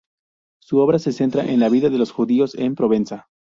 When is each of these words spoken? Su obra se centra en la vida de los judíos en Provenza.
Su 0.59 0.79
obra 0.79 0.97
se 0.97 1.11
centra 1.13 1.45
en 1.45 1.59
la 1.59 1.69
vida 1.69 1.89
de 1.91 1.99
los 1.99 2.09
judíos 2.11 2.55
en 2.55 2.73
Provenza. 2.73 3.27